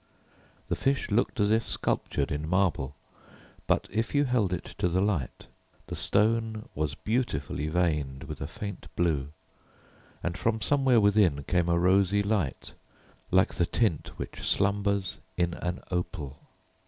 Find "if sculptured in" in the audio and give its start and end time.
1.51-2.49